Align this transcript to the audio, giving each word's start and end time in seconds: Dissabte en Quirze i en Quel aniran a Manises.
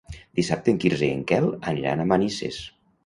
Dissabte 0.37 0.71
en 0.73 0.79
Quirze 0.83 1.05
i 1.09 1.17
en 1.17 1.21
Quel 1.33 1.47
aniran 1.73 2.03
a 2.05 2.09
Manises. 2.13 2.59